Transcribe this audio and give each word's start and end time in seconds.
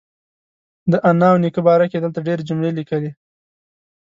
د 0.91 0.93
انا 1.09 1.27
او 1.33 1.37
نیکه 1.43 1.61
باره 1.67 1.85
کې 1.89 1.95
یې 1.97 2.01
دلته 2.03 2.19
ډېرې 2.27 2.43
جملې 2.49 2.71
لیکلي. 2.79 3.11